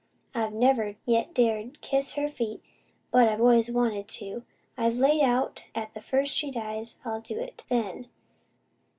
I've 0.33 0.51
never 0.51 0.95
yet 1.05 1.31
dared 1.31 1.79
kiss 1.81 2.13
her 2.13 2.27
feet, 2.27 2.63
but 3.11 3.29
I've 3.29 3.39
always 3.39 3.69
wanted 3.69 4.07
to. 4.07 4.41
I've 4.75 4.95
laid 4.95 5.21
out 5.21 5.65
'at 5.75 5.91
if 5.93 6.27
she 6.27 6.49
dies 6.49 6.93
first, 6.95 7.05
I'll 7.05 7.21
do 7.21 7.37
it 7.39 7.63
then. 7.69 8.07